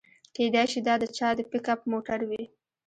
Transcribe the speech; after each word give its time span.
کیدای 0.35 0.65
شي 0.71 0.79
دا 0.87 0.95
د 1.01 1.03
چا 1.17 1.29
د 1.37 1.39
پیک 1.51 1.65
اپ 1.73 1.81
موټر 1.91 2.19
وي 2.29 2.43